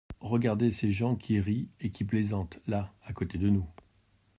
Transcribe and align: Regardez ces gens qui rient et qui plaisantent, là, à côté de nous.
Regardez 0.23 0.71
ces 0.71 0.91
gens 0.91 1.15
qui 1.15 1.39
rient 1.39 1.69
et 1.79 1.91
qui 1.91 2.05
plaisantent, 2.05 2.59
là, 2.65 2.91
à 3.05 3.13
côté 3.13 3.37
de 3.37 3.49
nous. 3.51 3.67